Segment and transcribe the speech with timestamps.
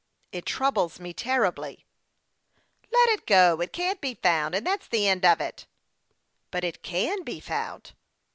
[0.31, 1.85] "It troubles me terribly.""
[2.91, 5.67] Let it go; it can't be found, and that's the end of it.""
[6.49, 7.91] But it can be found."